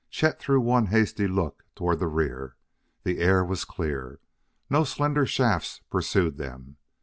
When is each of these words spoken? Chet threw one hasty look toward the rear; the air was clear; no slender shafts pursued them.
Chet 0.09 0.39
threw 0.39 0.59
one 0.59 0.87
hasty 0.87 1.27
look 1.27 1.63
toward 1.75 1.99
the 1.99 2.07
rear; 2.07 2.55
the 3.03 3.19
air 3.19 3.45
was 3.45 3.63
clear; 3.65 4.19
no 4.67 4.83
slender 4.83 5.27
shafts 5.27 5.81
pursued 5.91 6.37
them. 6.39 6.77